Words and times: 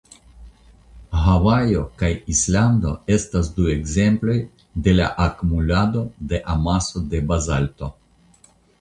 Havajo 1.25 1.83
kaj 2.03 2.09
Islando 2.37 2.95
estas 3.17 3.53
du 3.59 3.69
ekzemploj 3.75 4.39
de 4.89 4.99
la 4.99 5.13
akumulado 5.29 6.05
de 6.33 6.45
amaso 6.59 7.09
de 7.15 7.25
bazalto. 7.33 7.97